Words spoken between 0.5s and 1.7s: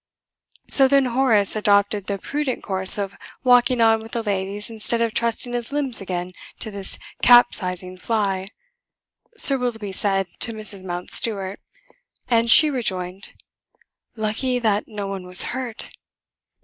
"So then Horace